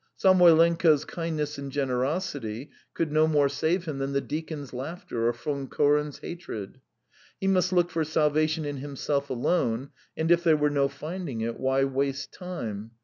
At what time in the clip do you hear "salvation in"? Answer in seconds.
8.03-8.77